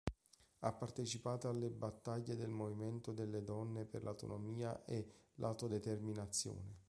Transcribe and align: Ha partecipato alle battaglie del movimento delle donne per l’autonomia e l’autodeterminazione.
Ha 0.61 0.71
partecipato 0.71 1.47
alle 1.47 1.69
battaglie 1.69 2.35
del 2.35 2.49
movimento 2.49 3.11
delle 3.11 3.43
donne 3.43 3.85
per 3.85 4.01
l’autonomia 4.01 4.83
e 4.83 5.07
l’autodeterminazione. 5.35 6.79